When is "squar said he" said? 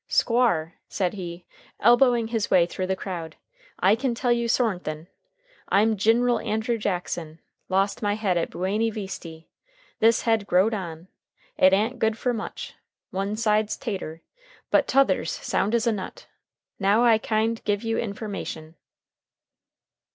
0.07-1.45